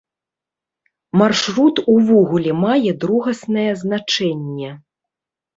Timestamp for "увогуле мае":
1.97-2.91